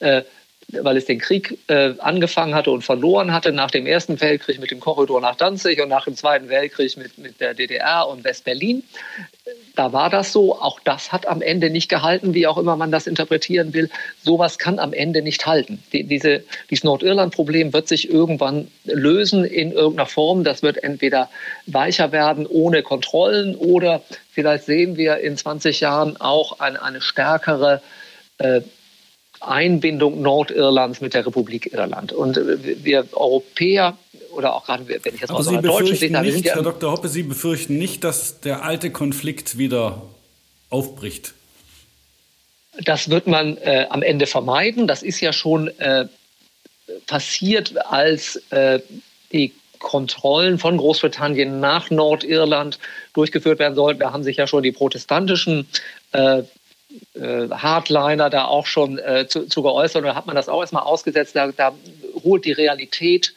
[0.00, 0.22] Äh,
[0.72, 4.72] weil es den Krieg äh, angefangen hatte und verloren hatte, nach dem Ersten Weltkrieg mit
[4.72, 8.82] dem Korridor nach Danzig und nach dem Zweiten Weltkrieg mit, mit der DDR und West-Berlin.
[9.76, 10.60] Da war das so.
[10.60, 13.90] Auch das hat am Ende nicht gehalten, wie auch immer man das interpretieren will.
[14.22, 15.82] Sowas kann am Ende nicht halten.
[15.92, 20.42] Die, diese, dieses Nordirland-Problem wird sich irgendwann lösen in irgendeiner Form.
[20.42, 21.30] Das wird entweder
[21.66, 24.02] weicher werden ohne Kontrollen oder
[24.32, 27.82] vielleicht sehen wir in 20 Jahren auch eine, eine stärkere
[28.38, 28.62] äh,
[29.48, 32.12] Einbindung Nordirlands mit der Republik Irland.
[32.12, 33.96] Und wir Europäer
[34.32, 36.92] oder auch gerade, wenn ich jetzt aus einer deutschen Sicht nicht, ja Herr Dr.
[36.92, 40.02] Hoppe, Sie befürchten nicht, dass der alte Konflikt wieder
[40.68, 41.34] aufbricht?
[42.84, 44.86] Das wird man äh, am Ende vermeiden.
[44.86, 46.06] Das ist ja schon äh,
[47.06, 48.80] passiert, als äh,
[49.32, 52.78] die Kontrollen von Großbritannien nach Nordirland
[53.14, 54.00] durchgeführt werden sollten.
[54.00, 55.66] Da haben sich ja schon die protestantischen
[56.12, 56.42] äh, äh,
[57.18, 60.02] Hardliner da auch schon äh, zu, zu, geäußert.
[60.02, 61.34] Und da hat man das auch erstmal ausgesetzt.
[61.34, 61.74] Da, da
[62.22, 63.34] holt die Realität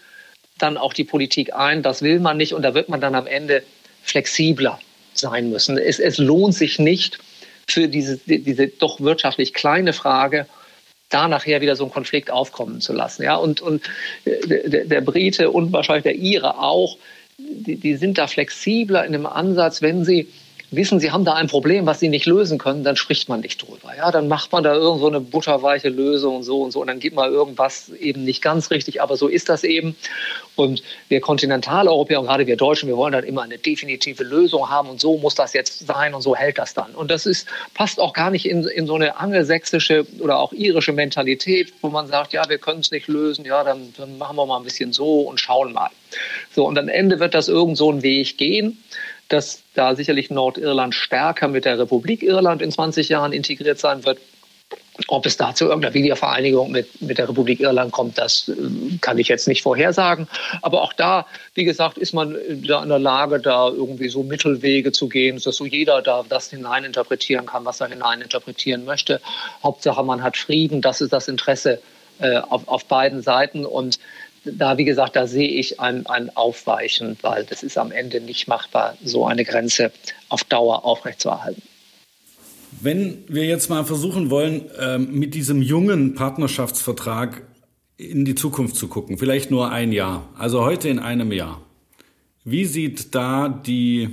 [0.58, 1.82] dann auch die Politik ein.
[1.82, 2.54] Das will man nicht.
[2.54, 3.64] Und da wird man dann am Ende
[4.04, 4.80] flexibler
[5.14, 5.78] sein müssen.
[5.78, 7.20] Es, es lohnt sich nicht
[7.68, 10.48] für diese, diese doch wirtschaftlich kleine Frage,
[11.10, 13.24] da nachher wieder so einen Konflikt aufkommen zu lassen.
[13.24, 13.84] Ja, und, und
[14.26, 16.98] der, der Brite und wahrscheinlich der Ire auch,
[17.38, 20.28] die, die sind da flexibler in dem Ansatz, wenn sie
[20.72, 23.62] wissen, sie haben da ein Problem, was sie nicht lösen können, dann spricht man nicht
[23.62, 23.96] drüber.
[23.98, 26.88] Ja, dann macht man da irgend so eine butterweiche Lösung und so und so und
[26.88, 29.96] dann gibt man irgendwas eben nicht ganz richtig, aber so ist das eben.
[30.56, 34.90] Und wir Kontinentaleuropäer und gerade wir Deutschen, wir wollen dann immer eine definitive Lösung haben
[34.90, 36.94] und so muss das jetzt sein und so hält das dann.
[36.96, 40.92] Und das ist, passt auch gar nicht in, in so eine angelsächsische oder auch irische
[40.92, 44.46] Mentalität, wo man sagt, ja, wir können es nicht lösen, ja, dann, dann machen wir
[44.46, 45.90] mal ein bisschen so und schauen mal.
[46.54, 48.84] So, und am Ende wird das irgend so ein Weg gehen
[49.30, 54.20] dass da sicherlich Nordirland stärker mit der Republik Irland in 20 Jahren integriert sein wird.
[55.08, 59.18] Ob es da zu irgendeiner Wiedervereinigung mit, mit der Republik Irland kommt, das äh, kann
[59.18, 60.28] ich jetzt nicht vorhersagen.
[60.62, 62.36] Aber auch da, wie gesagt, ist man
[62.68, 66.50] da in der Lage, da irgendwie so Mittelwege zu gehen, dass so jeder da das
[66.50, 69.22] hineininterpretieren kann, was er hineininterpretieren möchte.
[69.64, 71.82] Hauptsache, man hat Frieden, das ist das Interesse
[72.20, 73.66] äh, auf, auf beiden Seiten.
[73.66, 74.00] Und
[74.44, 78.48] da, wie gesagt, da sehe ich ein, ein Aufweichen, weil das ist am Ende nicht
[78.48, 79.92] machbar, so eine Grenze
[80.30, 81.62] auf Dauer aufrechtzuerhalten.
[82.82, 87.42] Wenn wir jetzt mal versuchen wollen, ähm, mit diesem jungen Partnerschaftsvertrag
[87.98, 91.62] in die Zukunft zu gucken, vielleicht nur ein Jahr, also heute in einem Jahr.
[92.46, 94.10] Wie sieht da die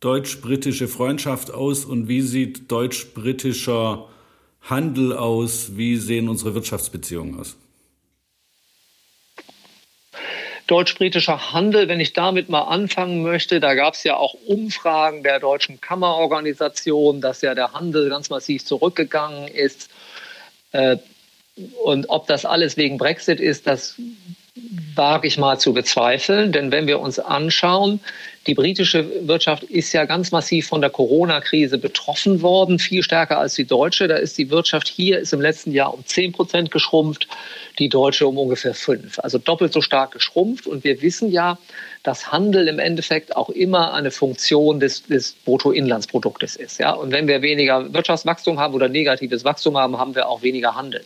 [0.00, 4.08] deutsch-britische Freundschaft aus und wie sieht deutsch-britischer
[4.62, 5.76] Handel aus?
[5.76, 7.56] Wie sehen unsere Wirtschaftsbeziehungen aus?
[10.66, 15.38] Deutsch-britischer Handel, wenn ich damit mal anfangen möchte, da gab es ja auch Umfragen der
[15.38, 19.90] deutschen Kammerorganisation, dass ja der Handel ganz massiv zurückgegangen ist.
[20.72, 20.96] Äh,
[21.84, 23.94] und ob das alles wegen Brexit ist, das
[24.94, 26.52] wage ich mal zu bezweifeln.
[26.52, 28.00] Denn wenn wir uns anschauen,
[28.46, 33.54] die britische Wirtschaft ist ja ganz massiv von der Corona-Krise betroffen worden, viel stärker als
[33.54, 34.08] die deutsche.
[34.08, 37.26] Da ist die Wirtschaft hier ist im letzten Jahr um 10 Prozent geschrumpft,
[37.78, 39.18] die deutsche um ungefähr 5.
[39.18, 40.66] Also doppelt so stark geschrumpft.
[40.66, 41.58] Und wir wissen ja,
[42.02, 46.78] dass Handel im Endeffekt auch immer eine Funktion des, des Bruttoinlandsproduktes ist.
[46.78, 46.92] Ja?
[46.92, 51.04] Und wenn wir weniger Wirtschaftswachstum haben oder negatives Wachstum haben, haben wir auch weniger Handel.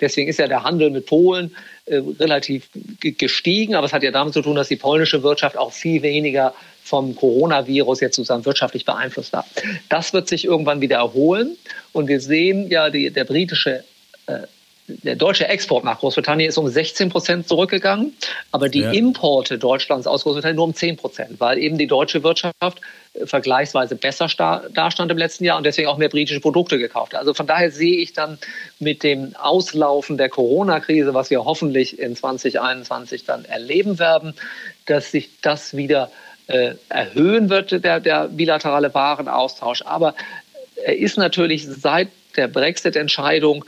[0.00, 1.54] Deswegen ist ja der Handel mit Polen
[1.86, 2.68] äh, relativ
[3.00, 3.74] gestiegen.
[3.74, 6.54] Aber es hat ja damit zu tun, dass die polnische Wirtschaft auch viel weniger
[6.86, 9.44] vom Coronavirus jetzt sozusagen wirtschaftlich beeinflusst war.
[9.88, 11.56] Das wird sich irgendwann wieder erholen.
[11.92, 13.84] Und wir sehen ja, die, der britische
[14.26, 14.46] äh,
[14.88, 18.14] der deutsche Export nach Großbritannien ist um 16 Prozent zurückgegangen,
[18.52, 18.92] aber die ja.
[18.92, 22.80] Importe Deutschlands aus Großbritannien nur um 10 Prozent, weil eben die deutsche Wirtschaft
[23.14, 24.28] äh, vergleichsweise besser
[24.72, 27.20] dastand im letzten Jahr und deswegen auch mehr britische Produkte gekauft hat.
[27.20, 28.38] Also von daher sehe ich dann
[28.78, 34.34] mit dem Auslaufen der Corona-Krise, was wir hoffentlich in 2021 dann erleben werden,
[34.86, 36.10] dass sich das wieder
[36.46, 39.82] erhöhen wird, der, der bilaterale Warenaustausch.
[39.82, 40.14] Aber
[40.84, 43.64] er ist natürlich seit der Brexit-Entscheidung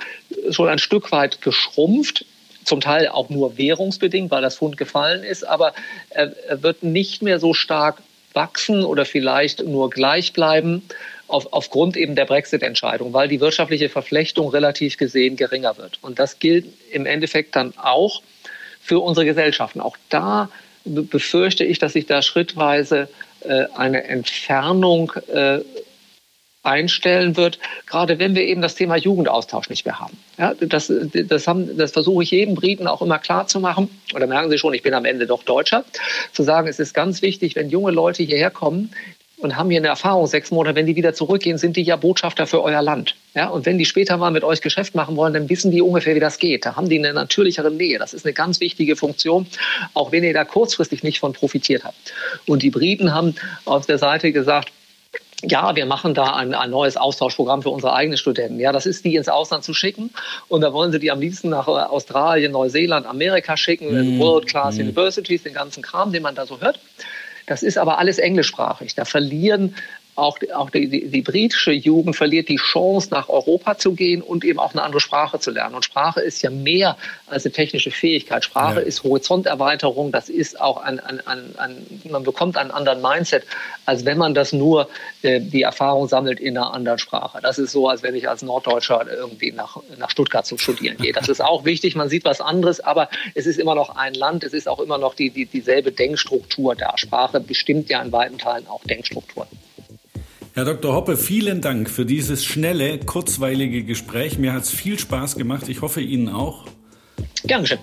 [0.51, 2.25] schon ein Stück weit geschrumpft
[2.65, 5.73] zum Teil auch nur währungsbedingt, weil das Pfund gefallen ist, aber
[6.11, 8.03] er, er, wird nicht mehr so stark
[8.35, 10.83] wachsen oder vielleicht nur gleich bleiben
[11.29, 15.99] auf, aufgrund eben der Brexit-Entscheidung, weil die wirtschaftliche Verflechtung relativ gesehen geringer wird.
[16.03, 18.23] Und das gilt im Endeffekt dann auch
[18.81, 19.81] für unsere Gesellschaften.
[19.81, 20.51] Auch da
[20.89, 23.09] befürchte ich, dass sich da schrittweise
[23.41, 25.61] äh, eine Entfernung äh,
[26.63, 30.17] einstellen wird, gerade wenn wir eben das Thema Jugendaustausch nicht mehr haben.
[30.37, 33.89] Ja, das, das, das versuche ich jedem Briten auch immer klar zu machen.
[34.15, 35.85] Oder merken Sie schon, ich bin am Ende doch Deutscher.
[36.33, 38.91] Zu sagen, es ist ganz wichtig, wenn junge Leute hierher kommen,
[39.41, 42.47] und haben hier eine Erfahrung sechs Monate, wenn die wieder zurückgehen, sind die ja Botschafter
[42.47, 43.15] für euer Land.
[43.35, 46.15] Ja, und wenn die später mal mit euch Geschäft machen wollen, dann wissen die ungefähr,
[46.15, 46.67] wie das geht.
[46.67, 47.99] Da haben die eine natürlichere Nähe.
[47.99, 49.47] Das ist eine ganz wichtige Funktion,
[49.95, 52.13] auch wenn ihr da kurzfristig nicht von profitiert habt.
[52.47, 54.73] Und die Briten haben auf der Seite gesagt,
[55.45, 58.59] ja, wir machen da ein, ein neues Austauschprogramm für unsere eigenen Studenten.
[58.59, 60.11] Ja, das ist, die ins Ausland zu schicken.
[60.49, 64.19] Und da wollen sie die am liebsten nach Australien, Neuseeland, Amerika schicken, mm.
[64.19, 64.81] World Class mm.
[64.81, 66.81] Universities, den ganzen Kram, den man da so hört.
[67.49, 68.95] Das ist aber alles englischsprachig.
[68.95, 69.75] Da verlieren
[70.19, 74.45] auch, auch die, die, die, britische Jugend verliert die Chance, nach Europa zu gehen und
[74.45, 75.75] eben auch eine andere Sprache zu lernen.
[75.77, 76.97] Und Sprache ist ja mehr
[77.29, 78.45] als eine technische Fähigkeit.
[78.45, 78.87] Sprache ja.
[78.87, 83.45] ist Horizonterweiterung, das ist auch ein, ein, ein, ein, man bekommt einen anderen Mindset,
[83.87, 84.89] als wenn man das nur
[85.23, 87.39] äh, die Erfahrung sammelt in einer anderen Sprache.
[87.41, 91.13] Das ist so, als wenn ich als Norddeutscher irgendwie nach, nach Stuttgart zum Studieren gehe.
[91.13, 94.43] Das ist auch wichtig, man sieht was anderes, aber es ist immer noch ein Land,
[94.43, 96.99] es ist auch immer noch die, die, dieselbe Denkstruktur da.
[96.99, 99.49] Sprache bestimmt ja in weiten Teilen auch Denkstrukturen.
[100.59, 100.93] Herr Dr.
[100.93, 104.41] Hoppe, vielen Dank für dieses schnelle, kurzweilige Gespräch.
[104.41, 105.69] Mir hat es viel Spaß gemacht.
[105.69, 106.65] Ich hoffe Ihnen auch.
[107.45, 107.79] Gern geschehen.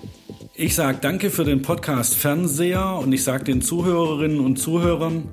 [0.54, 5.30] Ich sage danke für den Podcast Fernseher und ich sage den Zuhörerinnen und Zuhörern,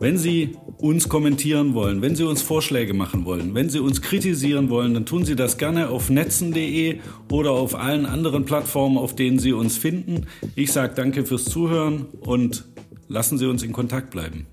[0.00, 4.68] wenn Sie uns kommentieren wollen, wenn Sie uns Vorschläge machen wollen, wenn Sie uns kritisieren
[4.68, 6.98] wollen, dann tun Sie das gerne auf netzen.de
[7.30, 10.26] oder auf allen anderen Plattformen, auf denen Sie uns finden.
[10.56, 12.64] Ich sage danke fürs Zuhören und
[13.06, 14.48] lassen Sie uns in Kontakt bleiben.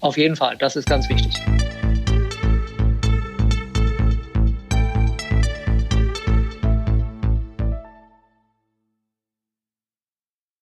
[0.00, 1.34] Auf jeden Fall, das ist ganz wichtig.